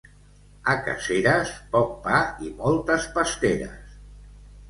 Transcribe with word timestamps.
A 0.71 0.73
Caseres, 0.85 1.51
poc 1.75 1.91
pa 2.07 2.21
i 2.47 2.49
moltes 2.61 3.07
pasteres. 3.19 3.95